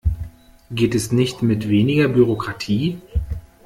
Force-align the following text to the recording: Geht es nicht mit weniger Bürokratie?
Geht 0.71 0.95
es 0.95 1.11
nicht 1.11 1.43
mit 1.43 1.69
weniger 1.69 2.07
Bürokratie? 2.07 2.97